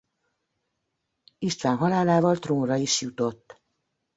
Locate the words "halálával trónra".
1.77-2.75